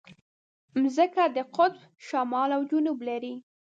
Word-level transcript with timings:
مځکه 0.81 1.23
د 1.35 1.37
قطب 1.55 1.79
شمال 2.07 2.49
او 2.57 2.61
جنوب 2.69 2.99
لري. 3.09 3.33